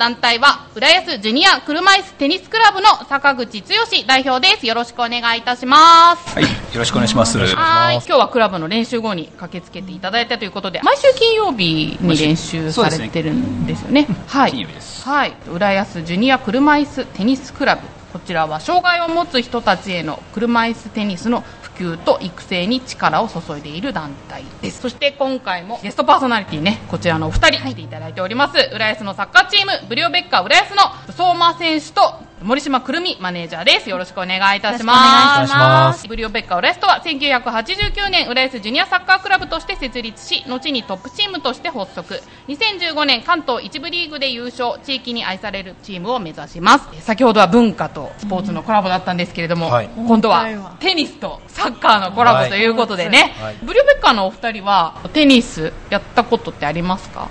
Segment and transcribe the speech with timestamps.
[0.00, 3.66] 団体は浦安ジュニア車椅子テニスクラブの坂口剛
[4.06, 4.66] 代表です。
[4.66, 6.34] よろしくお願いいたします。
[6.34, 7.36] はい、よろしくお願いします。
[7.36, 14.06] はい今日はクラブの練習後に駆けつけていただいたということで毎週金曜日に練習されてるんですよね。
[14.26, 14.52] はい。
[14.52, 15.04] 金曜日です。
[15.06, 15.34] はい。
[15.52, 17.82] 浦安ジュニア車椅子テニスクラブ。
[18.14, 21.44] こちらは障害を持つ人たちへの車椅子テニスの
[21.80, 24.82] 普及と育成に力を注いでいる団体です。
[24.82, 30.82] そして今回もゲストパーソナリティねこちらのお二人来ていただいております、浦安のサッカーチームブリオベッカ浦安の
[31.14, 32.02] 相馬選手と
[32.42, 33.90] 森島くるみマネージャーです。
[33.90, 35.52] よろしくお願いいたします。
[35.52, 36.08] ます。
[36.08, 42.22] ブリオベッカ浦安とは1989年浦安ジュニアサッカークラブとして設立し後にトップチームとして発足。
[42.48, 46.88] 2015年関東一部リーグで優勝地域に愛されるチームを目指します。
[47.02, 49.90] 先ほどは文化とスポーツのコラボだったんですけれども、はい。
[49.94, 53.56] 今度はテニスとサッカーのコラボということでね、はい。
[53.62, 57.28] ブリオベッカのお二人はテニスやったことってありますか？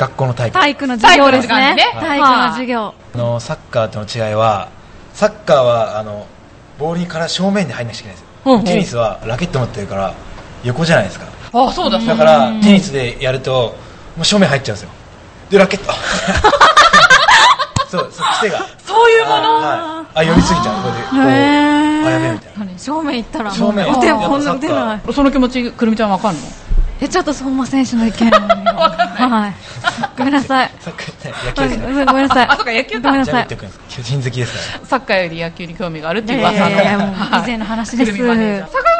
[0.00, 0.58] 学校の体育。
[0.58, 1.76] 体育の授業ですね。
[2.00, 4.70] 体育の授業あのサッカーとの違いは
[5.12, 6.26] サッカーはあの
[6.78, 8.62] ボールから正面に入んなきゃいけないんですよ、うんう。
[8.62, 10.14] んテニスはラケット持ってるから
[10.64, 11.26] 横じゃないですか。
[11.52, 11.98] あそうだ。
[11.98, 13.76] そうだだからテニスでやると
[14.16, 14.90] もう正面入っちゃうんですよ。
[15.50, 15.92] でラケット。
[17.90, 18.60] そうそう癖が。
[18.86, 19.36] そういうもの？
[19.36, 20.82] あ,、はい、あ寄りすぎちゃう。
[20.82, 22.64] これでこうあやべえみたいな。
[22.64, 22.78] 何？
[22.78, 23.86] 正面行ったら正面。
[23.90, 24.68] お手やっぱほんサッカー。
[24.68, 26.40] の出ないその気持ちくるみちゃんわかんの？
[27.02, 29.54] えちょっと相馬選手の意見 はい
[30.16, 30.70] ごめんなさい。
[30.80, 32.46] サッカー野ご球ですねめんなさい。
[32.46, 33.46] あそうか野球ごめんなさい。
[33.46, 34.72] 巨人好きです。
[34.72, 36.40] からサッカーより野球に興味があるっていう。
[36.40, 38.12] 噂の以前の話です。
[38.16, 38.34] 坂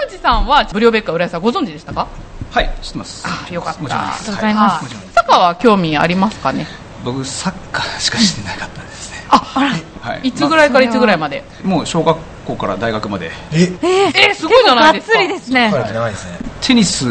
[0.08, 2.08] 口さんはブリオベッカ浦安はご存知でしたか？
[2.50, 3.24] はい、知ってます。
[3.26, 3.80] あよかった。
[3.80, 4.84] ありがとうございます。
[4.84, 4.94] はい。
[5.14, 6.66] サッカーは興味ありますかね？
[7.04, 9.24] 僕、サッカーしかしてなかったですね。
[9.28, 10.28] あはい。
[10.28, 11.44] いつぐらいからいつぐらいまで？
[11.62, 13.30] まもう小学校から大学まで。
[13.52, 15.18] ええーすごいじゃないですか。
[15.18, 15.70] がっつりですね。
[15.72, 16.38] 彼長いですね。
[16.60, 17.06] テニス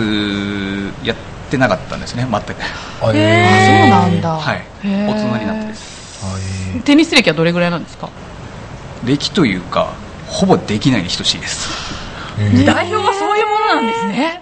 [1.03, 2.55] やってなかったんですね、全く。
[3.01, 4.29] あそうなんだ。
[4.35, 4.63] はい。
[4.83, 6.83] 大人になってです。
[6.83, 8.09] テニス歴はどれぐらいなんですか？
[9.05, 9.93] 歴というか、
[10.27, 11.69] ほぼできないに等しいです。
[12.65, 14.41] 代表はそういうものなんですね。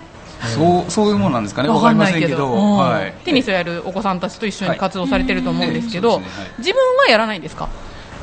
[0.55, 3.13] そう、そういうものなんですかね、わかりませんけど、はい。
[3.25, 6.21] テニスをやるお子さんたちと一緒に活動されてると思うんですけど
[6.59, 7.69] 自分はやらないんですか？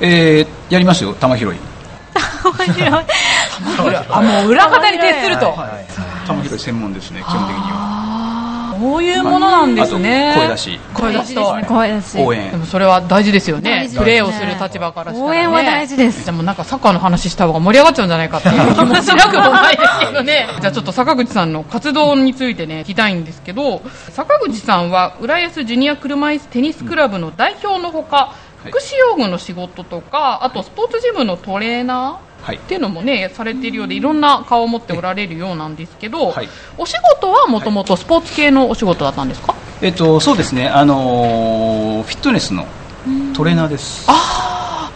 [0.00, 1.58] えー、やりますよ、球拾い。
[2.44, 3.96] 面白い。
[4.10, 5.46] あもう裏方に徹すると。
[5.46, 5.84] はいはい
[6.26, 7.93] 球拾い専門ですね、基本的には。
[8.78, 10.34] そういうものなんですね。
[10.36, 10.80] 声出し。
[10.94, 12.18] 声出しと声出し。
[12.18, 12.50] 応援。
[12.50, 12.56] で。
[12.56, 13.88] もそれは大事ですよね。
[13.96, 16.26] プレーをする立場からしたら、ね、応援は大事です。
[16.26, 20.48] でもなんかサッカーの話した方が盛り上がっちゃうんじゃないかっていう気もしなくもないですけどね。
[20.60, 28.68] じゃあちょっと坂口さんの活動についてね聞きたいんですけど坂口さんは浦安ジュニア車椅子テニスクラブの代表のほか、い。
[28.68, 42.66] 福祉用具の仕事とかあとスポーツジムのトレーナーはいっていうのもねされているようでいろんな顔を持っておられるようなんですけど、はいお仕事はもともとスポーツ系のお仕事だったんですか、えっと、そうですね、あのーフィットネスの
[43.34, 44.06] トレーナーです。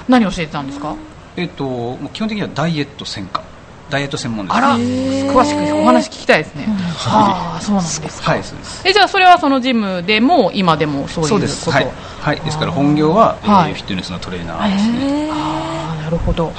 [0.09, 0.95] 何教えてたんですか？
[1.37, 3.43] えっと、もう基本的にはダイエット専科。
[3.91, 4.57] ダイエット専門です。
[4.57, 6.67] あら詳しくお話聞きたいですね、
[7.07, 8.87] ああそうなんですかはい、そうです。
[8.87, 11.41] えじゃあそれはそのジムでも今でもそういうこと？
[11.41, 11.71] です。
[11.71, 11.87] はい。
[12.21, 12.41] はい。
[12.41, 15.31] ですから本業は、えーはいフィットネスのトレーナーですね。
[15.33, 16.53] ああなるほど、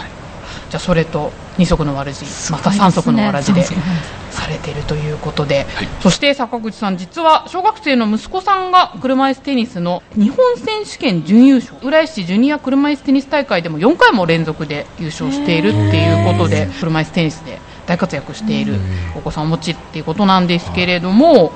[0.69, 5.87] じゃあそれと二足のわらじまた三足のわらじでされているということで、はい。
[5.99, 18.75] そして坂口さん実は小学生の息子さんが車椅子テニスの日本選手権準優勝浦安市ジュニア車椅子テニス大会でも4回も連続で優勝しているっていうことで車椅子テニスで大活躍している
[19.17, 21.51] お子さんをお持ちっていうことなんですけれども、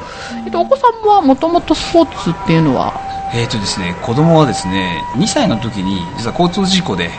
[0.46, 3.23] えっと、お子さんはもともとスポーツっていうのは？
[3.36, 7.10] えっとですね、子供はですね、2歳の時に実は交通事故で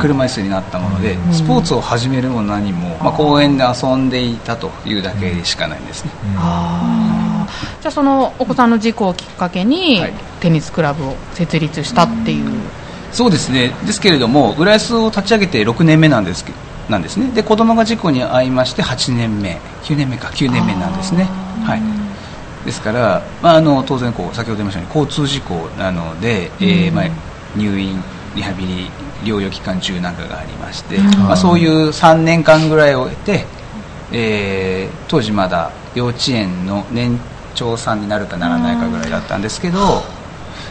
[0.00, 6.10] 車椅子になったもので、スポーツを始めるも何も、まあ、公園で遊んでいたというだけしかないんですね。
[7.80, 10.12] じゃあそのお子さんの事故をきっかけに、はい
[10.44, 12.50] テニスクラブを設立したっていう、
[13.12, 13.72] そうですね。
[13.86, 16.52] ですけれども、浦安を立ち上げて6年目なんですけ
[16.90, 17.30] なんですね。
[17.30, 21.24] で、子供が事故に遭いまして8年目、9年目か、9年目なんですね。
[21.64, 22.03] はい。
[22.64, 27.04] ですから、まあ、あの当然こう先ほど言いましたように交通事故なので、えーまあ、
[27.56, 28.02] 入院
[28.34, 28.90] リハビリ
[29.22, 33.44] 療養期間中なんかがありまして、まあ、そういう3年間ぐらいを経て、
[34.12, 37.20] えー当時まだ幼稚園の年
[37.54, 40.02] 長さんになるかならないかぐらいだったんですけど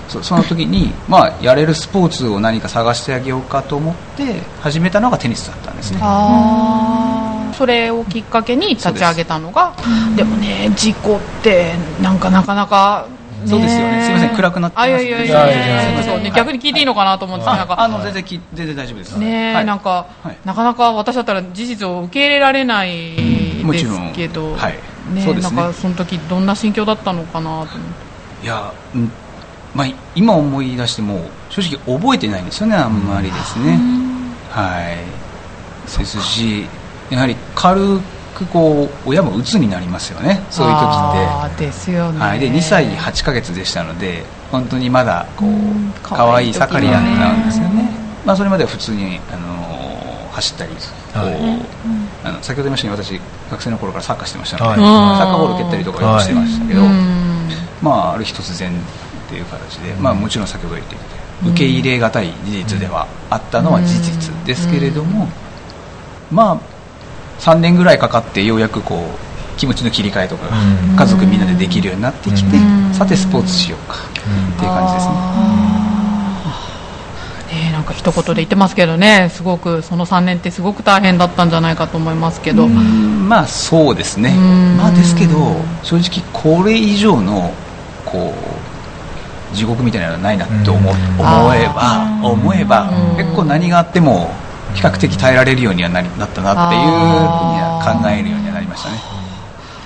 [0.10, 6.00] そその時に、まあ、やれるスポーツを何か探してあげようかと思って始めたのがテニスだったんですね。
[7.54, 9.74] それをきっかけに立ち上げたのが
[10.16, 13.08] でもね事故ってなんかなかなか、
[13.42, 14.04] ね、そうですよね。
[14.04, 16.04] すいません暗くなってますあいやいやいいやいややいや。
[16.04, 17.80] ちょっとね逆に聞いていいのかなと思ってなんか。
[17.80, 19.18] あの全然き全然大丈夫です。
[19.18, 20.38] ねなんか、はい。
[20.46, 23.16] なかなか私だったら事実を受け入れられない
[23.66, 24.80] ですけど、はい。
[25.14, 27.68] ねなんかその時どんな心境だったのかなと思っ
[28.42, 28.46] て。
[28.46, 29.12] いや、うん
[29.74, 33.80] まあ、今思い出しても正直覚えてないんですよねあんまりですね、
[34.50, 34.98] はい。
[35.98, 36.66] ですし
[37.14, 38.00] やはり軽
[38.36, 40.42] くこう親も鬱になりますよね。
[40.50, 41.66] そういう時あって。
[41.66, 47.90] ーですよね、はい、で2歳8ヶ月でしたので本当にまだこううん可愛いい時ったんですよね、
[48.26, 49.74] まあ、それまでは普通に、あのー
[50.34, 50.80] 走ったりこ
[51.16, 51.34] う、はい
[52.24, 53.20] あの先ほど言いましたように私
[53.52, 55.18] 学生の頃からサッカーしてましたので、はい。
[55.18, 57.50] サッカーボール蹴ったりとかしてましたけど、うん。
[57.82, 58.74] まあ、ある日突然っ
[59.30, 60.96] ていう形で、まあ、もちろん先ほど言って
[61.44, 65.28] 受け入れがたい事実ではあったのは事実ですけれども、
[66.32, 66.73] まあ
[67.44, 70.48] 3年ぐらいかかってようやくこう気持ちの切り替えとか
[70.98, 72.94] 家族みんなでできるようになってきて、うん。
[72.94, 75.14] さてスポーツしようかっていう感じですね。
[77.74, 79.30] なんか一言で言ってますけどね。
[79.30, 83.28] すごくその3年ってすごく大変だったんじゃないかと思いますけど、うん。
[83.28, 84.34] まあそうですね。
[84.36, 84.78] うん。
[84.78, 85.36] まあですけど
[85.84, 87.52] 正直これ以上の
[88.06, 88.34] こ
[89.52, 90.98] う地獄みたいなのはないなって思思うん。
[91.58, 93.18] えば思えばうん。
[93.18, 94.32] 結構何があっても
[94.74, 98.98] 比較的耐えられるようにはなりなったなっていうふうには考えるようにはなりましたね。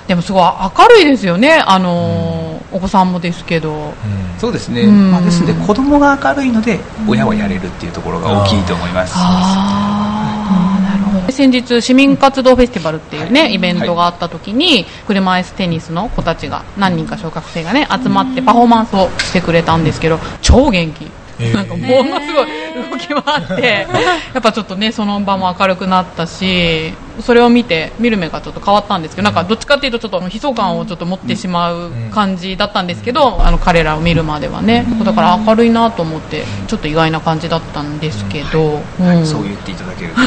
[0.08, 1.62] でもすごい明るいですよね。
[1.66, 3.92] あの、お子さんもですけど。
[4.38, 5.10] そうですね、うん。
[5.10, 9.12] まあ、ですので子供が明るいので親はやれるっていうところが大きいと思います。
[9.16, 10.82] あー。
[10.82, 11.32] なるほど。
[11.32, 13.54] 先日市民活動フェスティバルっていうね、はい。
[13.54, 21.10] イベントがあった時に車椅子テニスの子たちが何人か小学生がね集まってパフォーマンスをしてくれたんですけど超元気。
[21.38, 21.54] えー。
[21.54, 22.46] なんかものすごい
[22.90, 23.86] 動き回って
[24.34, 34.86] やっぱちょっとねその場も明るくなったしそれを見て見る目がちょっと変わったんですけどなんかどっちかっていうとちょっと悲壮感をちょっと持ってしまう感じだったんですけどあの彼らを見るまではね。
[35.04, 39.26] だから明るいなと思ってちょっと意外な感じだったんですけど、うん。
[39.26, 40.20] そう言っていただけると。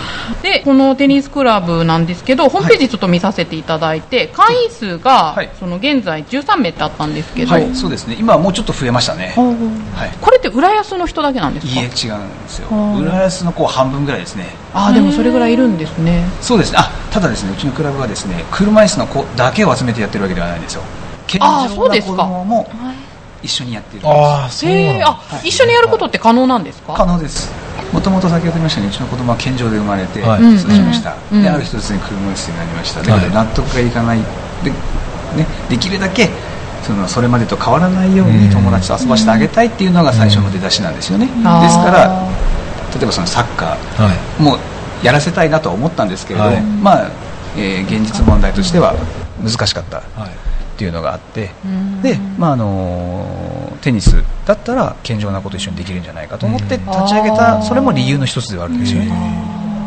[0.42, 5.50] でこのテニスクラブなんですけどホームページちょっと見させていただいて、会員数が、はい。
[5.58, 7.74] その現在13名ってあったんですけど、はい。
[7.74, 8.16] そうですね。
[8.18, 9.34] 今はもうちょっと増えましたね。
[9.36, 10.10] はい。
[10.20, 11.80] これって浦安の人だけなんですか？
[11.80, 12.68] いえ違うんですよ。
[12.70, 14.46] 浦安のこう半分ぐらいですね。
[14.72, 16.24] ああでもそれぐらいいるんですね。
[16.40, 16.78] そうですね。
[16.78, 20.82] あただですねうちのクラブはですね車椅子の子だけを集めてやってるわけではないんですよ。
[21.26, 22.22] 健常な子そうですか。
[22.22, 22.70] 供も
[23.42, 24.10] 一緒にやってるんです。
[24.10, 24.90] ああそうなんだ。
[24.92, 26.94] へえあ、一緒にやることって可能なんですか？
[26.94, 27.50] 可能です。
[27.92, 31.42] もともと先ほど言いましたようにうちの子供は健常で生まれてはい育ちました、うん。
[31.42, 33.00] である日突然車椅子になりました。
[33.00, 33.30] だけどはい。
[33.30, 34.18] 納得がいかない。
[34.62, 36.28] で,、ね、できるだけ
[36.82, 38.50] そのそれまでと変わらないようにうん。
[38.50, 42.28] 友達と遊ばせてあげたいっていうのが最初の出だしなんですよね、ですから
[42.94, 44.42] 例えばそのサッカーはい。
[44.42, 44.58] もう
[45.02, 46.62] やらせたいなとは思ったんですけれども、はい。
[46.62, 47.10] まあ、
[47.56, 48.94] えー現実問題としては
[49.42, 50.30] 難しかったっはい
[50.78, 52.02] ていうのがあって、うん。
[52.02, 56.86] で、まああのーテニスだったら健常な子と一緒にできるんじゃないかと思ってうん。
[56.86, 57.62] 立ち上げあたー。
[57.62, 59.10] それも理由の一つではあるんですよね。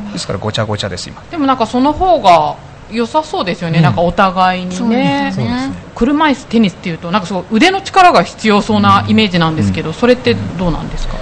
[0.10, 1.22] へですからごちゃごちゃです今。
[1.32, 2.56] でもなんかその方が
[2.92, 3.84] 良さそうですよね、うん。
[3.84, 4.96] なんかお互いにそうね。
[4.96, 5.74] ねそうですね。
[5.96, 11.18] 車椅子テニスっていうとなんかすごい腕の力が必要そうなイメージなんですけど、それってどうなんですか、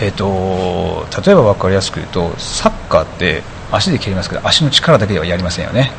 [0.00, 5.90] えっ、と例えば分かりやすく言うとサッカーって足で蹴りますけど足の力だけではやりませんよね。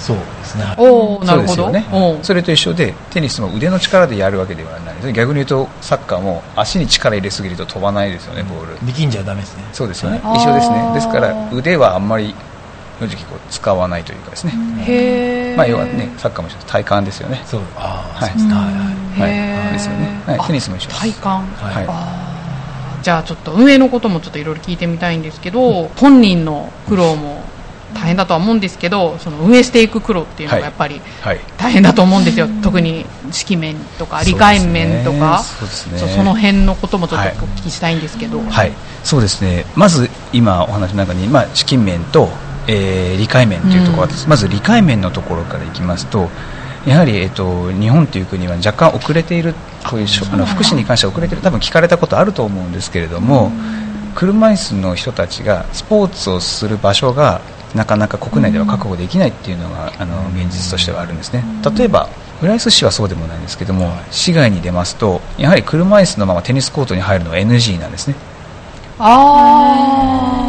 [0.00, 0.64] そうですね。
[0.78, 1.70] おおなるほど。
[1.70, 1.84] ね。
[2.22, 5.12] それと一緒でテニスも腕の力でやるわけではない。
[5.12, 8.86] 逆に言うとサッカーも足に力入れすぎると飛ばないですよねボール。
[8.86, 9.64] 力んじゃダメですね。
[9.72, 10.20] そうですよね。
[10.24, 10.92] はい一緒ですね。
[10.94, 12.34] ですから腕はあんまり
[13.00, 14.52] 正直こう使わないというかですね、
[14.84, 17.42] へえまあ要はねサッカーも一緒で体幹ですよね。
[17.46, 17.62] そう。
[17.76, 18.30] ああはい。
[18.30, 18.46] そうです。
[18.48, 19.64] ねはい。
[19.64, 19.72] はい。
[19.72, 20.22] ですよね。
[20.26, 20.38] はい。
[20.38, 21.00] あテニスも一緒です。
[21.00, 21.86] 体幹、はい。
[21.88, 23.02] あー。
[23.02, 27.42] じゃあちょっと運営のこともちょっといろいろ聞いてみたいんですけど、本人の苦労も
[27.94, 30.64] 大変だとは思うんですけどその運営していく苦労っていうのがはい。
[30.64, 31.40] やっぱりはい。
[31.56, 33.06] 大変だと思うんですよ、特に指
[33.56, 35.42] 揮面とか理解面とか。
[35.42, 35.98] そうですね。
[35.98, 37.32] そうその辺のこともちょっはい。
[37.32, 39.64] とお聞きしたいんですけど、はい、そうですね。
[39.74, 42.28] まず今お話の中に、まあ、資金面と、
[42.66, 46.28] えー理解面というところがあって、まず理解面のところからいきますと
[46.86, 49.54] やはり、えっと日本という国は若干遅れている
[49.88, 51.42] こういうあの福祉に関しては遅れている。
[51.42, 53.52] 多分聞かれたことあると思うんですけれども、
[54.14, 57.40] 車椅子の人たちがスポーツをする場所が
[57.74, 61.44] なかなか国内では確保できないっていうのがあの現実としてはあるんですね。
[61.76, 62.08] 例えば
[62.42, 68.14] 浦安市はそうでもないんですけども、市外に出ますとやはり車椅子のままテニスコートに入るのは NG なんですね。
[68.98, 70.39] あはい、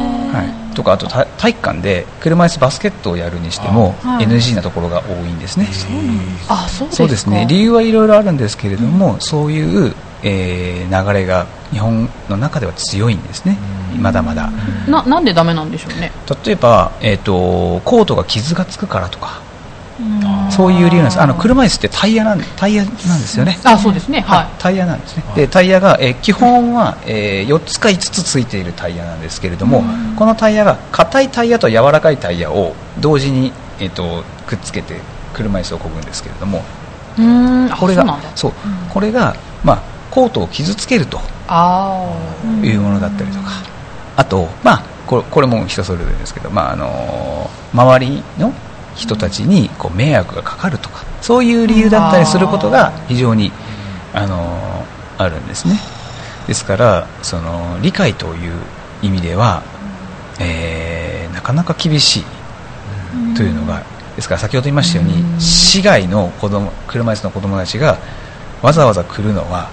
[0.82, 4.26] とかあとた体育館で車椅子バスケットをやるにしてもはい。
[4.26, 6.96] NG なところが多いんですね、ーあそうですか。
[6.96, 7.46] そうですね。
[7.48, 13.58] 理由はいろいろあるんですけれども、そういう、えー流れが日本の中では強いんですね、
[14.00, 14.50] まだまだ。
[14.88, 16.12] ななんでダメなんでしょうね。
[16.46, 19.42] 例えば、えー、とコートが傷がつくからとか
[20.52, 21.22] そういう理由なんです。
[21.22, 23.58] あの車椅子ってタイヤなんタイヤなんですよね。
[23.64, 24.22] あそうですね。
[24.22, 24.48] はい。
[24.60, 25.24] タイヤなんですね。
[25.36, 29.84] でタイヤが、えー基本は、え4つか5つついているタイヤなんですけれども、
[30.18, 34.98] このタイヤが硬いタイヤと柔らかいタイヤを同時に、えー、とくっつけて
[35.34, 36.64] 車椅子をこぐんですけれども。
[37.80, 38.54] これがそう
[38.90, 39.82] これが、まあ
[40.12, 42.14] コートを傷つけるとあ
[42.62, 43.50] いうものだったりとか、
[44.18, 48.54] あと、まあ、これこれも人それぞれですけど、まあ、あの周りの
[48.96, 53.52] 人たちにこう迷惑がかかるとかそういう理由だったりすることが非常に
[54.14, 54.86] あの
[55.18, 55.80] あるんですね。
[56.48, 58.54] ですからその理解という
[59.02, 59.64] 意味では、
[60.40, 62.24] えーなかなか厳しい
[63.36, 63.84] というのが
[64.16, 67.98] ですから先ほど言いましたように市外の子供車椅子の子供たちが
[68.62, 69.70] わざわざ来るのは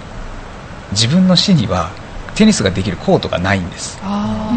[0.92, 1.90] 自分の市には
[2.34, 3.98] テニスができるコートがないんです。
[4.02, 4.50] あ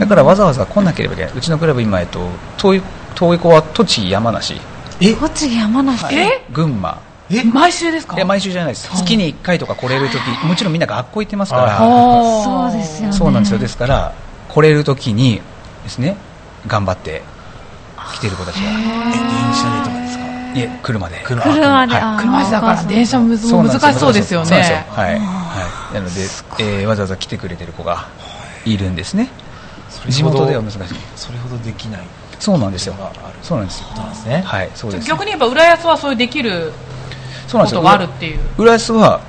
[0.00, 1.32] だからわざわざ来なければいけない。
[1.36, 2.82] うちのクラブ今、えっと、遠い
[3.14, 4.60] 遠い子は栃木、山梨、
[5.00, 5.14] え？
[5.14, 6.14] 栃木山梨？
[6.14, 6.44] え？
[6.52, 6.98] 群馬。
[7.30, 7.42] え？
[7.44, 8.16] 毎週ですか？
[8.16, 8.90] いや毎週じゃないです。
[8.96, 11.78] 月に1回とか来れるときもちろんみんな学校行ってますかはら
[12.44, 13.12] そうですよね。
[13.14, 13.58] そうなんですよ。
[13.58, 14.12] ですから
[14.48, 15.40] 来れるときに
[15.84, 16.16] ですね
[16.66, 17.22] 頑張って
[18.14, 20.24] 来てる子たちがえ電車でとかですか？
[20.54, 21.22] いえ車で。
[21.24, 21.42] 車。
[21.44, 22.18] 車で、はい。
[22.20, 24.84] 車だから電車むず難しそうですよね。
[24.90, 26.20] はい、はい、なので、
[26.58, 28.06] えーわざわざ来てくれてる子が
[28.66, 29.30] いるんですね。
[30.08, 30.78] 地元では難しい。
[31.16, 32.02] それほどできない
[32.42, 32.94] そうなんですよ。
[33.40, 33.86] そうなんですよ。
[33.86, 34.42] ことなんですね。
[34.44, 35.06] はいそうです。
[35.06, 36.56] 逆に言えば浦安はそういうできるこ
[37.44, 37.82] とそうなんですよ。
[37.82, 38.40] があるっていう。
[38.58, 39.20] 浦安は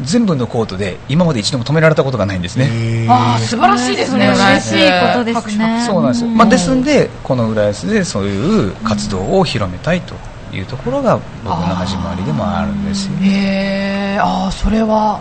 [0.00, 5.84] 全部のコートで今まで一度も止められたことがないんですね、ああ素晴らしいですね嬉しいことですね。
[5.86, 6.36] そうなんですよ、うん。
[6.38, 10.14] まあ、ですんでこの浦安でそういう活動を広めたいと
[10.56, 13.12] いうところが僕の始まりでもあるんですよ。
[13.20, 15.20] へえああそれは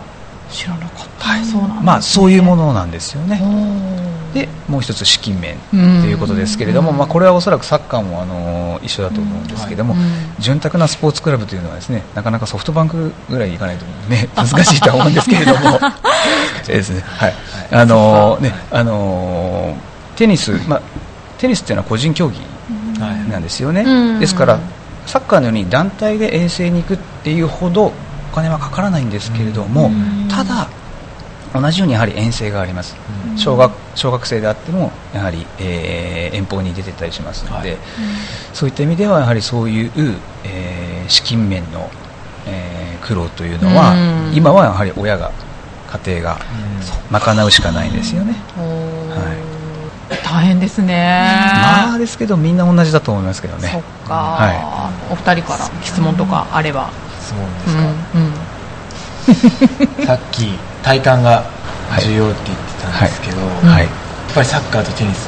[0.50, 1.68] 知らなかった、そうなんですね。
[1.84, 3.42] まあそういうものなんですよね
[4.34, 6.04] でもう一つ資金面とうん。
[6.04, 10.00] いうことですけれども、まあ、これはおそらくサッカーもあの一緒だと思うんですけども、うん。
[10.40, 15.80] 潤沢なスポーツクラブというのはですねなかなかソフトバンクぐらいいかないと、ね、 難しいとは思うんですけれども。
[16.68, 17.34] ですね、はい。
[17.72, 19.76] あのねあの
[20.16, 20.82] テニス、まあ、
[21.40, 22.40] テニスっていうのは個人競技
[23.04, 23.30] はい。
[23.30, 24.20] なんですよね、うん。
[24.20, 24.60] ですから
[25.06, 27.86] サッカーのように団体で遠征に行くっていうほど
[28.32, 30.28] お金はかからないんですけれども、うん。
[30.30, 30.68] ただ
[31.54, 32.96] 同じようにやはり遠征があります、
[33.32, 33.38] うん。
[33.38, 37.78] 小学小学生であってもやはり、えー遠方に出てったりしますので、はい。
[38.54, 39.92] そういった意味ではやはりそういう、
[40.44, 41.90] えー資金面の、
[42.46, 44.36] えー苦労というのは、うん。
[44.36, 45.32] 今はやはり親が
[46.06, 46.40] 家庭が
[47.10, 49.60] 賄うしかないんですよね、は
[50.24, 51.20] 大変ですね。
[51.62, 53.70] まあですけどみんな同じだと思いますけどね。
[53.70, 56.90] そっか、はお二人から質問とかあれば、
[57.20, 58.34] 質問うですか、んうん、
[60.06, 61.44] さっき体幹が
[62.00, 63.38] 重要って言ってたんですけど、
[63.70, 63.84] はい。
[63.84, 63.90] やっ
[64.34, 65.28] ぱりサッカーとテニス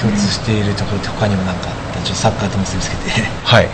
[0.00, 3.10] 共通しているところって他にも何かあったらちょっとサッカーと結びつけて。
[3.44, 3.68] はい。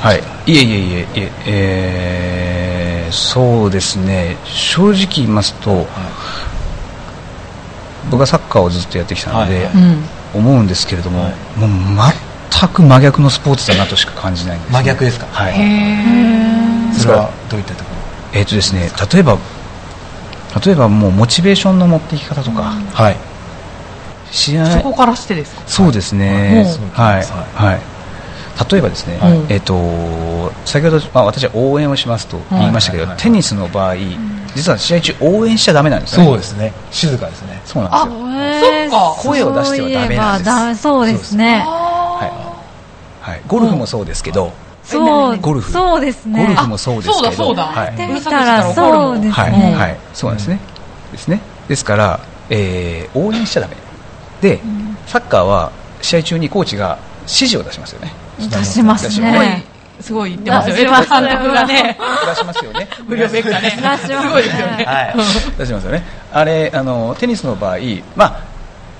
[0.00, 0.22] はい。
[0.46, 1.32] いえいえいえいえ。
[1.46, 4.36] えーそうですね。
[4.44, 5.86] 正直言いますととは
[8.10, 9.72] 僕はサッカーをずっとやってきたので、はいはい。
[9.74, 10.04] うん。
[10.34, 11.32] 思うんですけれども、はい。
[11.58, 11.70] もう
[12.58, 15.26] 全く真逆のスポーツだなとしか感じないんです、真逆ですか？
[15.32, 15.54] はい、
[16.94, 17.82] それはどういったと
[18.32, 19.38] こえーとですね、例えば
[20.64, 23.16] 例えばもうモチベーションの持っていき方とか、ろはい。
[24.30, 25.62] 試合そこからしてですか？
[25.66, 27.16] そうですね、はい。
[27.16, 27.24] はい、
[27.72, 27.80] はい、
[28.70, 29.40] 例えばですね、はい。
[29.48, 33.16] えっ、と先ほど、まあ、私は応援をしますと言いましたけど、はい。
[33.16, 33.94] テニスの場合、
[34.54, 36.20] 実は試合中応援しちゃダメなんですよ。
[36.20, 36.26] ね。
[36.26, 36.72] そうですね。
[36.90, 37.62] 静かですね。
[37.64, 38.28] そうなんですよ。
[38.28, 39.22] へーそっか。
[39.22, 40.82] 声を出してはダメなんです。
[40.82, 41.64] そうですね。
[41.64, 42.26] は
[43.24, 44.52] い、はい、ゴルフもそうですけど、
[44.88, 45.70] そうゴルフ。
[45.70, 46.42] そうですね。
[46.42, 47.62] ゴルフもそうですけど、あそうだそうだ。
[47.64, 50.60] はい、で見たらそうですはい、ねはい、そうなんですね。
[51.12, 51.40] ですね。
[51.68, 53.76] ですから、えー応援しちゃダメ。
[54.40, 54.60] で、
[55.06, 58.12] サッカーは試合中にコーチが指示を出しますよね。
[58.38, 59.64] 出しますすごいね
[60.00, 60.82] すごい言ってますよね。
[60.82, 61.98] 出します監督がね。
[62.26, 62.88] 出しますよね。
[63.06, 63.70] 無料ベッカね。
[63.70, 64.84] 出しますすごいですよね。
[64.84, 65.14] はい。
[65.58, 66.04] 出しますよね。
[66.32, 67.78] あれあのテニスの場合、
[68.16, 68.40] まあ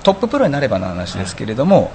[0.03, 1.91] トッププロになればの話ですけれども、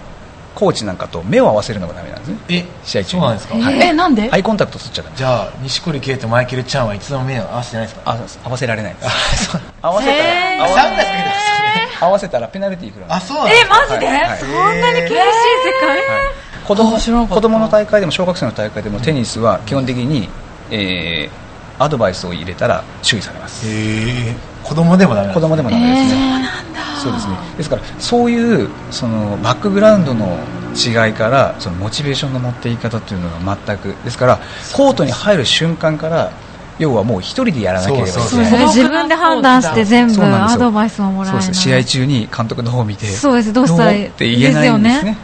[0.55, 2.39] コーチなんかと目を合わせるのがダメなんですね。
[2.49, 3.21] え試合中に。
[3.23, 3.81] そうなんですか、はい。
[3.81, 4.29] えなんで？
[4.31, 5.17] アイコンタクト取っちゃダメ。
[5.17, 8.03] じゃあ錦織圭とマイケル・チャンはいつでも目を合わせてないですか？
[8.13, 9.51] あ合わせられないです。
[9.51, 9.61] そう。
[9.83, 10.61] 合わせたら、へー。
[10.61, 13.19] 合わせサングラスかけてますね合わせたらペナルティー食らう。
[13.19, 14.39] あそうなんですえかマジで、はい。
[14.39, 15.19] そんなに厳しい世
[15.81, 15.99] 界、
[16.67, 20.29] 子供子供の大会でも小学生の大会でもテニスは基本的に、
[20.71, 21.44] えー
[21.79, 23.67] アドバイスを入れたら注意されます。
[24.63, 26.49] 子供でもダメなん子供でもダメですね、
[27.03, 27.37] そうですね。
[27.59, 30.39] ですからそういうそのバックグラウンドの
[30.75, 34.41] 違いからそのモチベーションの持っていき方というのが全くですから
[34.73, 36.33] コートに入る瞬間から
[36.79, 38.29] 要はもう一人でやらなければいけない。
[38.29, 38.67] そうそうですね。
[38.67, 41.55] 自分で判断して全部アドバイスをもらえない。
[41.55, 43.53] 試合中に監督の方を見てそうです。
[43.53, 45.19] どうしたらいいって言えないんですね。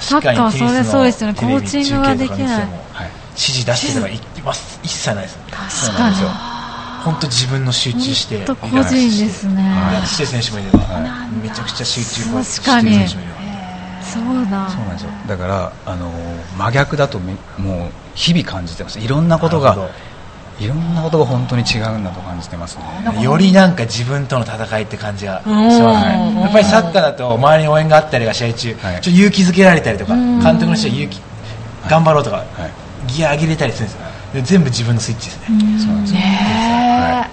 [0.00, 1.34] サッカーはそれそうですよね。
[1.38, 2.68] コーチングができない。
[2.92, 3.10] はい。
[3.32, 4.80] 指示出してとか言ってます。
[4.82, 5.38] 一切ないです。
[5.86, 5.98] そう確かに。
[5.98, 6.28] なんですよ。
[7.04, 9.62] 本当自分の集中して本当個人ですね。
[9.92, 13.44] やしてる選手もいれば、はめちゃくちゃ集中確してる選手もいれば。
[14.02, 14.68] そうだ。
[14.70, 15.10] そうなんですよ。
[15.26, 16.10] だからあの
[16.56, 18.98] 真逆だとめもう日々感じてます。
[19.00, 19.90] いろんなことが
[20.58, 23.22] いろんなことが本当に違うんだと感じてますね。
[23.22, 29.00] よりなんか自分との戦いって感じがしうんますねやっぱりサッカーだと周りに応援があったりが試合中、はい。
[29.02, 31.20] ちょっと勇気づけられたりとか監督の人は勇気
[31.90, 32.46] 頑張ろうとか、はい。
[33.08, 34.03] ギア上げれたりするんですよ。
[34.03, 34.03] で
[34.42, 36.20] 全部自分のスイッチですね、そうなんですよ。
[36.20, 37.30] ね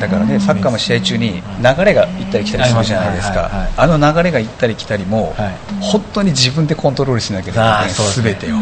[0.00, 3.72] だからねサッカーも試合中に流れが行ったり来たりするじゃないですはいはいはい。
[3.76, 5.54] かあの流れが行ったり来たりもはい。
[5.82, 7.90] 本当に自分でコントロールしなきゃいけあない。
[7.90, 8.30] ーそうですね。
[8.32, 8.56] 全てを。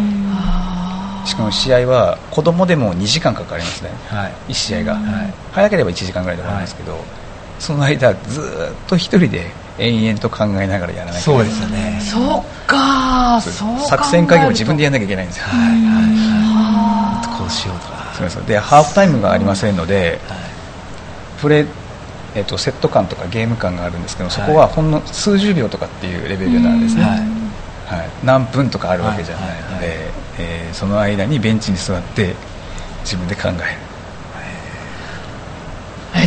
[1.26, 3.90] しかも試合は子供でも2時間かかりますね。
[4.08, 4.32] はい。
[4.50, 4.94] 1試合が。
[4.96, 5.32] はい。
[5.52, 6.98] 早ければ1時間ぐらいで終わるんですけど
[7.60, 9.46] その間ずーっと一人で
[9.78, 12.00] 延々と考えながらやらなきゃいけそうないですよね。
[12.00, 13.88] そっかそう考えると。
[13.90, 15.44] 作戦会議も自分でやらなきゃいけないんですよ。
[15.44, 15.58] はい。
[15.60, 15.72] はい。
[15.72, 16.77] はい。
[16.77, 16.77] こ
[17.48, 18.28] うしようとか。
[18.28, 20.38] そうでハーフタイムがありませんのではい。
[21.40, 21.66] プレー
[22.34, 27.18] えっとセット感とかゲーム感があるんですけどそこはほんの数十秒とかっていうレベルなんですね、はい
[27.88, 30.10] はい、何分とかあるわけじゃないので、
[30.74, 32.34] その間にベンチに座って
[33.02, 33.56] 自分で考える、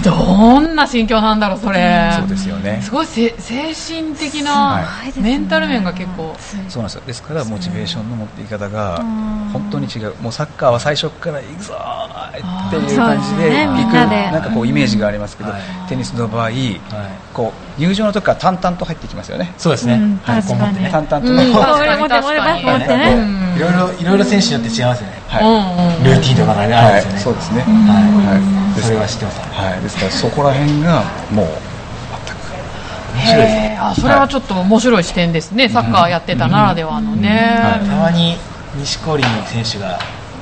[0.01, 2.11] えどんな心境なんだろうそれ。
[2.17, 2.79] そうですよね。
[2.81, 4.81] すごいせ精神的は
[5.15, 6.35] な、メンタル面が結構。
[6.67, 7.01] そうなんですよ。
[7.05, 9.31] ですからモチベーションの持っていき方がうん。
[9.53, 10.15] 本当に違う。
[10.21, 16.79] もうサッカーは最初から行くぞーっていう感じで行くなんかこうイメージがありますけど、はいテニスの場合はい。
[17.33, 19.53] こう入場の時から淡々と入ってきますよね。
[19.57, 20.17] そうですね、うん。
[20.23, 20.89] はいこう持ってね。
[20.89, 21.33] 淡々と。
[21.33, 21.53] ね、うい。
[23.59, 25.21] ろいろいろいろ選手によって違いますよね。
[25.27, 28.39] はい、うんうんルーティンとかがねあるんですよね、はい、そうですね、ははい。
[28.39, 29.39] い、それは知ってます。
[29.39, 31.47] はい、ですからそこら辺がもう
[33.17, 33.83] へー。
[33.83, 38.37] あそれはちょっと面白い視点ですね、サッカーやってたならではのね、はいたまに
[38.77, 39.99] 錦織の選手が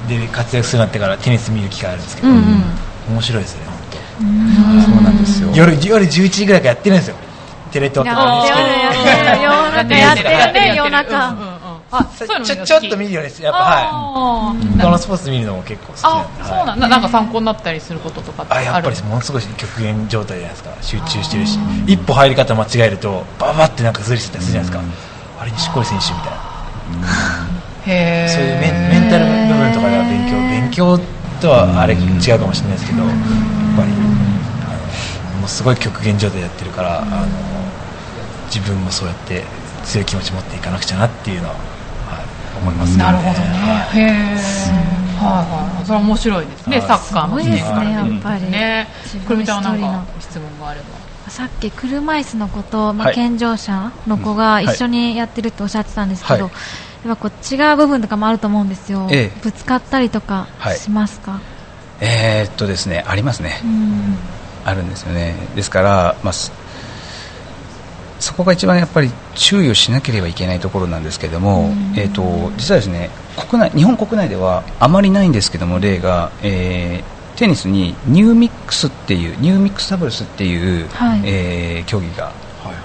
[0.08, 2.64] で活躍するようになってからテニス見る機会あるんですけど、うんうん。
[3.10, 3.80] 面白いですよね
[4.86, 5.48] そうなんですよ。
[5.48, 7.16] 本当夜夜11時ぐらいからやってるんですよ。
[7.72, 8.54] テレ東とかや
[8.92, 10.30] ってるやってる。
[10.30, 11.49] 夜中やってるね夜中うんうんうん
[11.92, 14.78] あそういうのちょちょっと見るようですやっぱはい。
[14.78, 16.88] 他のスポーツ見るのも結構好きなんあで、そうはいなんだ。
[16.88, 18.62] なんか参考になったりすることとかってある？
[18.62, 20.78] あやっぱりものすごい極限状態じゃないですか。
[20.82, 21.58] 集中してるし。
[21.88, 25.42] 一歩入り方間違えるとババってなんかずりしてたりするじゃないですか。
[25.42, 26.40] あれ錦織選手みたいな。
[27.94, 28.30] へー。
[28.30, 31.00] そういうメンメンタル部分とかでは勉強勉強
[31.42, 31.98] とはあれ違
[32.36, 33.92] うかもしれないですけどやっぱり
[34.68, 37.28] あのもうすごい極限状態でやってるからあの
[38.54, 39.44] 自分もそうやって
[39.86, 41.64] 強い気持ち持っていかなくちゃなっていうのは、はい、
[42.62, 43.38] 思いますけなるほどね。
[43.40, 45.44] はいへえは
[45.74, 45.86] いはい。
[45.86, 46.78] それは面白いですね。
[46.78, 46.88] はい。
[46.88, 48.52] サッカーの視点からすごいですねやっぱり。
[48.52, 48.88] ね。
[49.28, 50.86] くるみちゃんはなんか質問があれば。
[51.30, 53.16] さっき車椅子の子と、まあはい。
[53.16, 57.08] 健常者の子が一緒にやってるっておっしゃってたんですけど、はい。
[57.08, 59.40] やっぱこう違う部分とかもあると思うんですよ、ええ。
[59.42, 60.78] ぶつかったりとかはい。
[60.78, 61.40] しますか、
[62.02, 63.60] えーっとですねありますね。
[63.64, 64.18] うん。
[64.66, 65.36] あるんですよね。
[65.56, 66.52] ですから、まあ、す
[68.20, 73.10] そこが一番やっぱり注意をしなければいけないところなんですけれども、えー、と実はですね
[73.50, 81.22] 国内日本国内ではあまりないんですけども例が、えーテニスにニューミックスっていうニューミックスダブルスっていう、はい。
[81.24, 82.34] えー競技が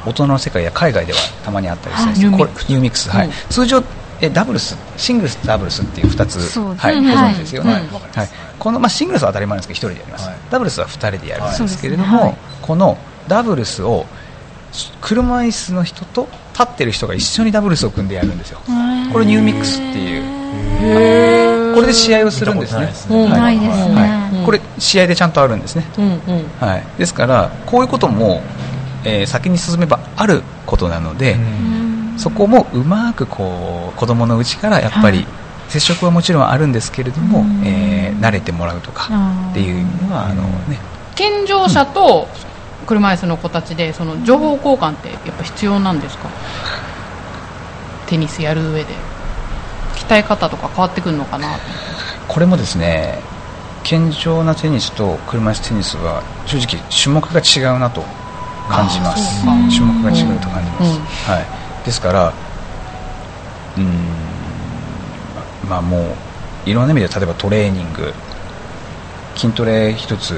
[0.06, 2.26] 大人の世界や海外ではたまにあったりするんです。
[2.26, 2.38] はい。
[2.38, 3.26] これニューミックス、はい。
[3.26, 3.32] うん。
[3.50, 3.82] 通常
[4.20, 7.82] えダブルスシングルスダブルスっていう2つ、はい、うんご存知ですよね、はい。
[8.14, 8.28] はい。
[8.58, 10.36] この、まあ、シングルスは当たり前なんですけど1人でやります、はい。
[10.50, 14.06] ダブルスは2人でやるんですけれども、このダブルスを
[15.00, 18.60] 車椅子の人と立ってる人が一緒にダブルスを組んでやるんですよ。
[19.12, 21.74] これニューミックスっていう。
[21.74, 22.92] これで試合をするんですね。
[24.44, 26.44] これ試合でちゃんとあるんですね、うんうん。
[26.60, 28.42] はい、ですからこういうことも、
[29.04, 31.36] えー先に進めばあることなので、
[32.16, 35.26] そこもうまくこう子供のうちからやっぱり、はい。
[35.68, 37.62] 接触はもちろんあるんですけれども、うん。
[37.64, 39.08] えー慣れてもらうとか
[39.50, 40.78] っていう意味ではあの、ね、
[41.14, 42.28] 健常者と
[42.84, 46.28] 車椅子の子たちでその情報交換ってやっぱ必要なんですか？
[48.06, 48.94] テニスやる上で。
[49.94, 51.56] 鍛え方とか変わってくるのかな
[52.28, 53.20] これもですね
[53.84, 58.02] 健常なテニスと車椅子テニスは正直種目が違うなと
[58.68, 59.42] 感じます。
[59.70, 61.00] 種目が違うと感じます、うん
[61.34, 62.32] はい、ですから
[63.76, 63.88] うーん
[65.68, 65.98] まあも
[66.66, 68.12] ういろんな意味で例えばトレーニング。
[69.36, 70.34] 筋トレ一つ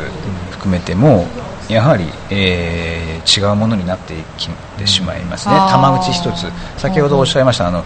[0.53, 1.27] 含めても
[1.69, 4.49] やはり、えー違うものになってき
[4.79, 6.47] てしまいますね、玉打ち一つ。
[6.81, 7.85] 先ほどおっしゃいましたあの、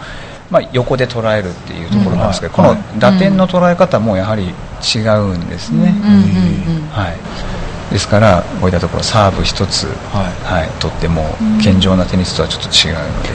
[0.51, 2.69] まあ、横で捉えるっていうところなんですけど、うん。
[2.69, 4.53] この打点の捉え方もやはり
[4.95, 10.61] 違うんですね、うんうんうんはい、ですからこういったところサーブ一つ、はい。
[10.61, 11.25] はい、とっても
[11.63, 13.29] 健常なテニスとはちょっと違うので、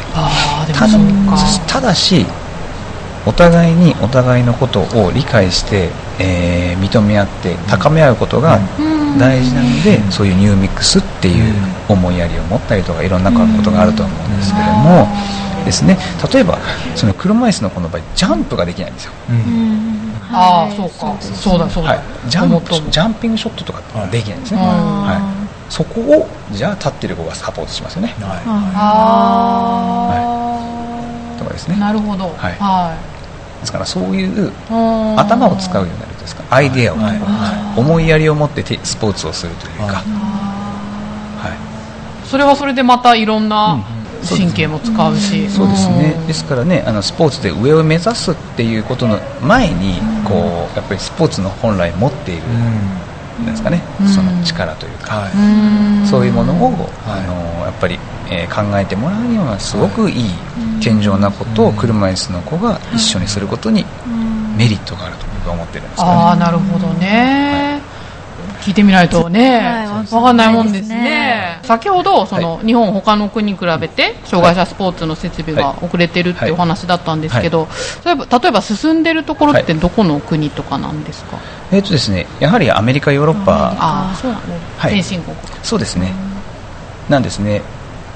[1.67, 2.25] ただし
[3.25, 8.59] お互いにお互いのことを理解して、えー認め合って高め合うことが
[9.17, 11.53] 大事なので、そういうニューミックスっていう
[11.89, 15.07] 思いやりを持ったりとかいろんなことがあると思うんですけども、
[15.65, 15.97] ですね。
[16.31, 16.59] 例えば
[16.95, 19.11] その車椅子の子の場合ジャンプができないんですよ、
[20.31, 21.15] ああそうか。
[21.21, 25.21] そうだそうだ、はい、ジャンプジャンピングショットとかできないんですね、はいはい、
[25.69, 28.13] そこをじゃあ立ってる子がサポートしますよね。
[28.19, 28.41] は
[28.75, 30.11] あ
[31.35, 31.77] あ、とかですね。
[31.77, 32.25] なるほど。
[32.37, 32.53] はい。
[32.59, 32.95] は
[33.61, 35.19] ですからそういういうん。
[35.19, 36.13] 頭を使うようになる。
[36.13, 36.43] とですか？
[36.49, 37.79] アイデアを、はい。
[37.79, 39.93] 思いやりを持っててスポーツをするというか、はい。
[39.93, 42.27] はい。
[42.27, 43.79] それはそれでまたいろんな
[44.27, 46.17] 神経も使うし、そうですね。
[46.17, 50.33] んですからねあのスポーツで上を目指すっていうことの前にこ
[50.73, 53.45] うやっぱりスポーツの本来持っているいうん。
[53.45, 53.81] なんですかね。
[54.01, 54.07] うん。
[54.07, 55.31] その力というか、はい。
[55.33, 56.07] うん。
[56.07, 56.71] そういうものを、
[57.05, 57.23] はい。
[57.23, 60.29] あのやっぱり、えー考えてもらうにはすごくいい
[60.81, 63.85] 健常なことを車椅子の子が一緒にすることに
[64.57, 66.11] メリットがあると僕は思ってるんですよね。
[66.11, 67.79] ああなるほどね、
[68.61, 70.95] 聞いてみないとね、はいわかんないもんですね。
[70.95, 77.67] わかんないです先ほどその、日本他の国に比べて障害者スポーツの設備が遅れてるっていうお話だったんですけど、
[78.03, 81.37] 例えば例えば進んでるところってどこの国とかなんですか、
[81.71, 84.91] えーとですね、やはりアメリカ、ヨーロッパ、ああそうなんね、はい。
[84.91, 86.13] 先進国そうですね、
[87.09, 87.61] なんですね、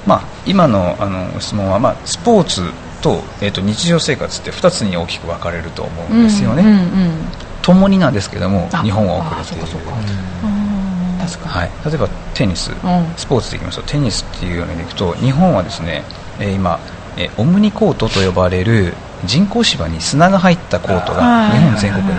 [0.06, 6.80] まあ、今のあの質問は、まあ、スポーツと,、えーと日常生活って2つに大きく分かれると思うんですよね、うんうんうん
[7.62, 9.92] 共になんですけども、あ日本は遅れているあそうかそうか
[11.20, 12.70] 確かはい、例えばテニス、
[13.16, 16.02] スポーツでいきますと、テニスっていうのでいくと、日本はですね、
[16.38, 16.80] えー今、
[17.16, 21.58] えーオムニコートと呼ばれる人工芝に砂が入ったコートがはい。
[21.58, 22.12] 日本全国に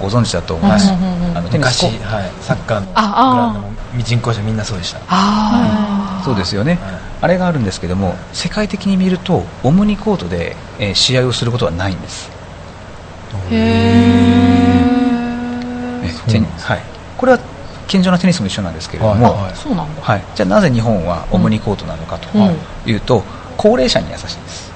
[0.00, 0.92] ご存知だと思います。
[1.52, 3.72] 昔、はい、サッカーのグああラウンドも
[4.02, 5.00] 人工者みんなそうでした。
[5.08, 12.30] あそうですよね、はいあれがあるんですけども世界的に見るとオムニコートで、えー試合をすることはないんです、
[13.34, 13.56] あへ
[16.04, 16.82] ええテニはい、
[17.16, 17.38] これは
[17.88, 19.56] 健常なテニスも一緒なんですけれども、はいはい。
[19.56, 20.02] そうなんだ。
[20.02, 20.22] はい。
[20.34, 22.56] じゃあなぜ日本はオムニコートなのかとうん。
[22.90, 23.22] いうと、
[23.56, 24.70] 高齢者に優しいです。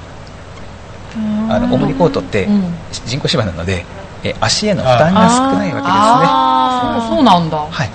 [1.50, 2.74] あのオムニコートってうん。
[3.05, 3.85] 人工芝なので、
[4.24, 5.92] えー足への負担が少ないわけですね。
[5.92, 7.59] ああそうなんだ。
[7.59, 7.90] はい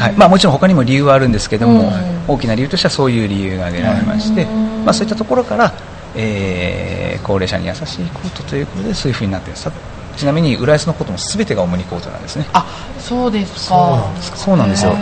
[0.00, 0.12] はい。
[0.14, 2.34] まあ、もちろん他にも理由はあるんですけども、うん。
[2.34, 4.84] 大きな理由としてはそういう理由が挙げられまして、うん。
[4.84, 5.72] まあ、そういったところから、
[6.16, 9.70] えー高齢者に優しいコートということでそういうふうになっているさ
[10.16, 12.46] ちなみに浦安のコートも全てがオムニコートなんですね。
[12.52, 12.66] あ
[12.98, 13.74] そうですか。
[13.74, 14.36] そうなんですか。
[14.36, 14.96] そうなんですよ、は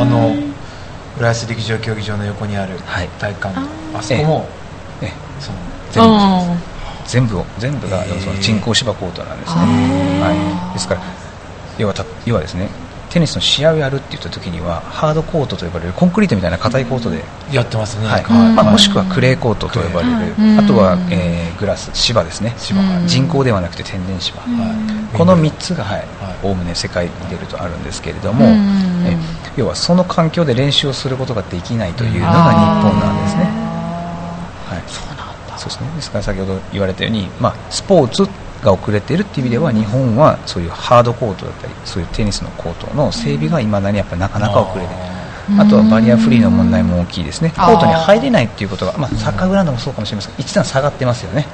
[0.00, 0.34] あの
[1.18, 3.08] 浦安陸上競技場の横にあるはい。
[3.20, 3.60] 体育館、
[3.94, 4.48] あそこも
[5.00, 5.12] い、え。
[5.40, 5.58] その
[5.92, 6.76] 全部。
[7.06, 11.00] 全部を全部がその人工芝コートなんですね、はい、ですから
[11.78, 12.68] 要はた要はですね
[13.10, 18.24] テニスの試合をやるって言った時にはハードコートと呼ばれるコンクリートみたいな硬いコートで、やってますね、はい。
[18.24, 20.58] うんまあ、もしくはクレーコートと呼ばれる、うん。
[20.58, 22.54] あとは、えーグラス芝ですね。
[22.58, 22.80] 芝。
[22.80, 23.06] うん。
[23.06, 24.46] 人工ではなくて天然芝、は
[25.14, 25.16] い。
[25.16, 26.06] この3つがはいはい。
[26.42, 29.16] おおむね世界に出るとあるんですけれども、うんえ
[29.56, 32.58] 要はその環境で練習をすることができないというのが日
[32.90, 33.44] 本なんですね、
[34.66, 35.16] はい、そうなん
[35.48, 35.56] だ。
[35.56, 35.90] そうですね。
[35.96, 38.28] ですから先ほど言われたように、まあ、スポーツ
[38.66, 45.02] が遅れているっていう意味では日本はそういうハードコートだったりそういうテニスのコートの整備がいまだにやっぱなかなか遅れている。
[45.50, 45.60] うん。
[45.60, 47.50] あとはバリアフリーの問題も大きいですね。
[47.50, 51.46] コあーートに入れないっていうことが、まあ、サッカーグラウンドもそうかもしれませんが一段下がってますよね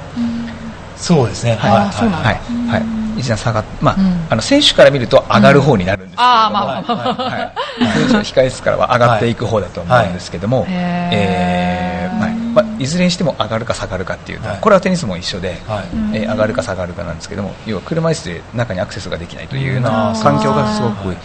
[0.95, 2.35] そうですね、あーそうなんだはい、
[2.69, 2.77] は
[3.17, 10.77] い、一段下がっまあ、うんあの選手から見ると上がる方になるんですけれども、あーまあまあはいはい控え室からは上がっていく方だと思うんですけども、はいへー
[11.11, 14.61] えーはいまあ、いずれにしても上がるか下がるかっていうのは、はい。
[14.61, 16.17] これはテニスも一緒で、はい。
[16.17, 21.15] えー上がるか下がるかなんですけども要は車椅子で中にアクセスができないというよううんな環境がすごくうん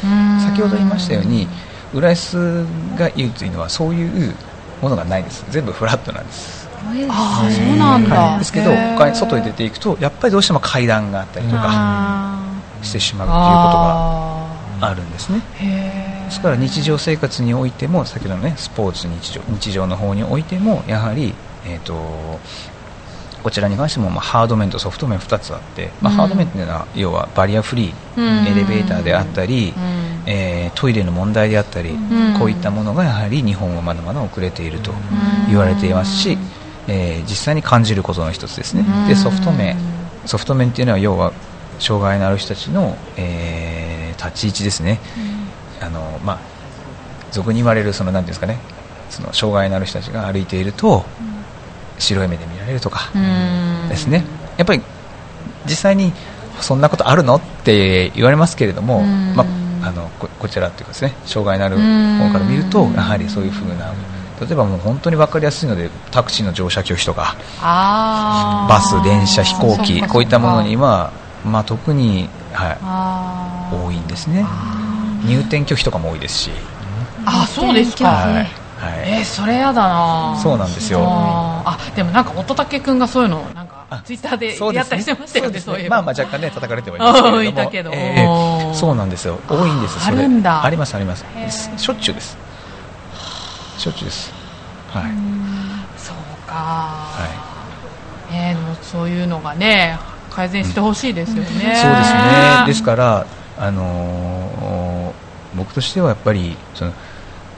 [0.40, 1.46] 先ほど言いましたように
[1.94, 2.64] 浦安
[2.96, 4.34] が言うというのはそういう
[4.82, 5.44] ものがないです。
[5.50, 6.68] 全部フラットなんです。
[7.10, 8.70] ああそうなんだ、はいですけど
[9.14, 12.38] 外に出ていくとやっぱりどうしても階段があったりとかあ
[12.82, 15.97] してしまうということがああるんですねーへー
[16.28, 21.34] ですから日常生活においても先ほどのねスポーツ日常日常の方においてもやはり、
[21.66, 22.38] えー、と
[23.42, 26.18] こちらに関しても、まあ、ハード面とソフト面2つあって、まあうん。
[26.18, 28.46] ハード面っていうのは要はバリアフリー、うん。
[28.46, 30.22] エレベーターであったり、うん。
[30.26, 32.36] えートイレの問題であったり、ん。
[32.38, 34.92] こういったものがやはり日本はまだまだ遅れていると
[35.48, 36.36] 言われていますし、
[36.88, 39.76] えー実際に感じることの一つですね、でソフト面。
[40.26, 41.32] ソフト面っていうのは要は
[41.78, 44.98] 障害のある人たちの、えー立ち位置ですね、
[45.80, 46.38] あのまあ、
[47.30, 48.58] 俗に言われるそのなんですかね
[49.10, 51.04] その障害のある人たちが歩いていると、
[51.98, 53.88] 白い目で見られるとかうん。
[53.88, 54.24] ですね、
[54.56, 54.82] やっぱり
[55.66, 56.12] 実際に
[56.60, 59.34] そんなことあるのって言われますけれども、うん。
[59.34, 59.44] ま
[59.82, 62.94] あ、あのここちらというかですね障害のある方から見るとうん。
[62.94, 63.94] やはりそういうふうな
[64.40, 71.12] 例えばもう本当に分かりやすいのでタクシーの乗車拒否とかバス電車飛行機こういったものには、
[71.44, 74.46] まあ、特に、はい、多いんですね
[75.24, 76.50] 入店拒否とかも多いですし、
[77.24, 78.48] あそうですか、はいはい。
[79.04, 80.38] えー、それやだな。
[80.40, 81.00] そうなんですよ。
[81.04, 85.96] あでもなんか乙武君がそういうのなんかあツイッターでやったりしてましたよねそうですそういえば。
[85.96, 89.38] まあまあ若干ね叩かれてはいますけれどえーそうなんですよ。
[89.48, 90.64] 多いんですあるんだ。
[90.64, 91.24] ありますあります。
[91.76, 92.36] しょっちゅうです。
[93.78, 94.32] しょっちゅうです。
[94.92, 95.02] はい。
[95.96, 96.16] そう
[96.48, 97.48] か、は
[98.30, 99.98] えー、そういうのがね
[100.30, 102.64] 改善してほしいですよね、そうですね。
[102.66, 103.26] ですから
[103.58, 106.92] あのー僕としてはやっぱりその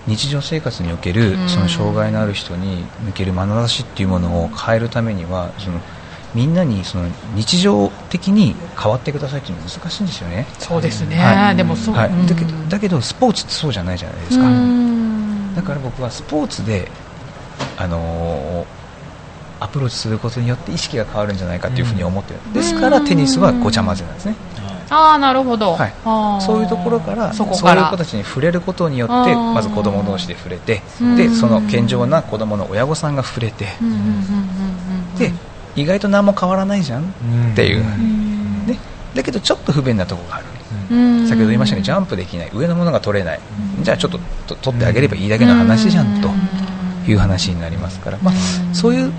[0.06, 1.48] 日常生活におけるうん。
[1.48, 5.80] その障害のある人に向ける眼差しっていうものを変えるためにはその
[6.34, 10.46] みんなにその日常的に変わってくださいっていうのは難しいんですよね。
[10.58, 11.56] そうですね、はい。
[11.56, 12.08] でもそう、はい。
[12.08, 12.26] うん。
[12.26, 15.54] だけどだけどスポーツってそうじゃないじゃないですか、うん。
[15.56, 16.88] だから僕はスポーツで、
[17.76, 18.80] あのー
[19.62, 24.34] アプローチすることによって意識が変わるんじゃないかというふうに思ってる、ですからテニスはごちゃ混ぜなんですね、
[24.90, 25.94] ああなるほど、はい。
[26.44, 27.74] そういうところからそこから。
[27.74, 31.16] そういう子たちに触れることによってまず子供同士で触れてうん。
[31.16, 33.66] でその健常な子供の親御さんが触れて
[35.18, 35.33] で
[35.76, 38.66] 意外と何も変わらないじゃんっていう、うん。
[38.66, 38.79] ね、
[39.14, 40.46] だけどちょっと不便なところがある。
[40.90, 41.26] うん。
[41.29, 42.50] 先ほど言いましたようにジャンプできない。
[42.53, 43.40] 上のものが取れない。
[43.83, 46.29] じゃあちょっとと取ってあげればいいだけの話じゃんと
[47.09, 48.35] いう話になりますから、まあ、
[48.74, 49.12] そういう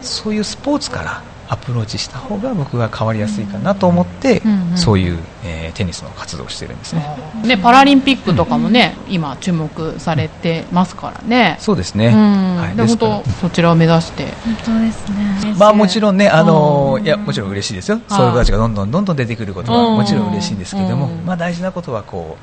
[0.00, 1.22] そういうスポーツから
[1.54, 4.76] アプローチした方が僕は変わりやすいかなと思って、うんうん。
[4.76, 7.04] そういう、えーテニスの活動をしてるんですね。
[7.44, 11.56] ね、パラリンピックとかもね、今注目されてますからね。
[11.58, 12.56] そうですね、うん。
[12.56, 14.26] はい、で本当そちらを目指して。
[14.44, 15.54] 本当ですね。
[15.58, 17.04] まあもちろんね、あのうん。
[17.04, 19.96] いやもちろん嬉しいですよ、はいそういう子たちがどんどんどんどん出てくることはうん。
[19.96, 21.26] もちろん嬉しいんですけども、うん。
[21.26, 22.36] まあ、大事なことはこ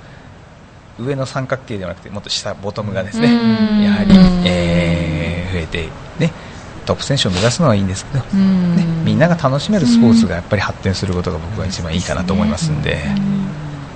[0.99, 3.81] う上の三角形ではなくてもっと下ボトムがですね、うん。
[3.81, 4.13] やはり、
[4.45, 6.31] えー増えて、ね、
[6.85, 8.75] トップ選手を目指すのはいいんですけど、うん。
[8.75, 8.85] ね、
[9.21, 12.99] なが楽しめるスポーツがやっぱり発展することが僕は一番いいかなと思いますんで。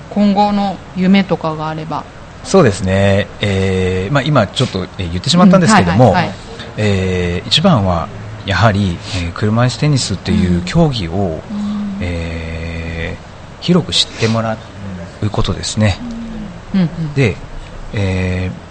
[0.10, 2.04] 今後の夢とかがあれば。
[2.44, 6.16] そうですね、えーまあ、今ちょっとえー言ってしまったんですけども、
[7.46, 8.08] 一番は
[8.46, 11.42] やはり、えー車椅子テニスという競技を、
[12.00, 13.26] えー
[13.62, 14.58] 広く知ってもら
[15.24, 15.98] うことですね。
[16.76, 17.14] うんうん。
[17.16, 17.36] で、
[17.94, 18.66] えー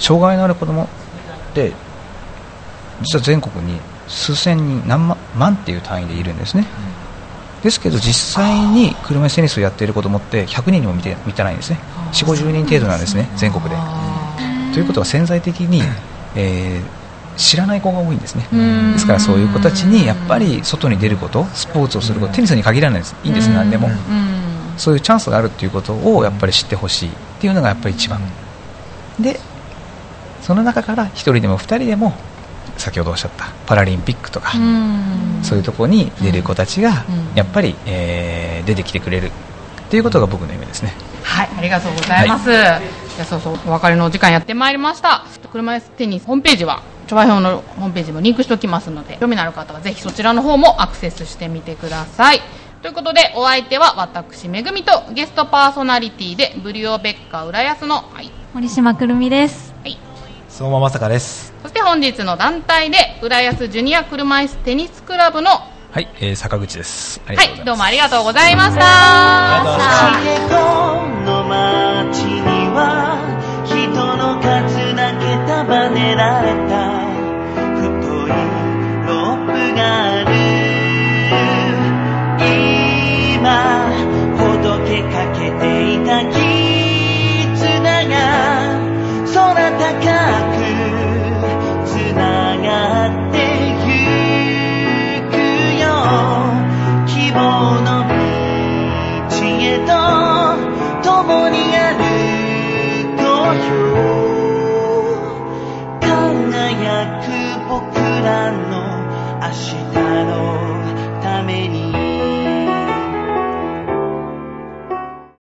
[0.00, 0.86] 障害のある子供っ
[1.54, 1.72] て
[3.02, 6.66] 実は全国に数千人何万万っていう単位でいるんですね、
[7.62, 11.78] ですけど実際に車椅子テニスをやっている子供って100人にも満たないんですね。
[12.12, 13.70] 4 5 0人程度なんですね全国で。
[13.76, 15.82] あということは潜在的に、
[16.34, 16.98] えー
[17.38, 18.46] 知らない子が多いんですね。
[18.52, 18.92] うん。
[18.92, 23.14] ですからそういう子たちにやっぱり外に出ることスポーツをすることテニスに限らないです。
[23.22, 23.88] いいんです何でも。
[24.76, 28.20] そういうチャンスがあるっていうことをやっぱり知ってほしいっていうのがやっぱり一番。
[29.20, 29.38] で
[30.42, 32.12] その中から1人でも2人でも
[32.76, 39.30] 先ほどおっしゃったパラリンピックとか、うんそういうところに出る子たちがうんやっぱり、えー出てきてくれるっ
[39.88, 42.50] ていうことが僕の夢ですねはい、ありがとうございます。
[42.50, 42.80] じゃ
[43.20, 45.24] あそうそう、お別れのお時間やってまいりました。
[45.52, 52.40] 車椅子テニスホームページは、調和表のホームページもリンクしておきますので、興味のある方はぜひそちらの方もアクセスしてみてください。
[52.82, 59.67] ということで、お相手は私、めぐみとゲストパーソナリティで、ブリオベッカ浦安の、はい、森島くるみですはい。
[60.58, 61.54] 相馬まさかです。
[61.62, 67.20] そして本日の団体で、浦安ジュニア車椅子テニスクラブの、ははい、えー坂口です。
[67.28, 68.80] ありい、どうもありがとうございました。
[68.82, 70.66] ありがとうござい
[71.36, 72.18] まし
[76.68, 76.97] た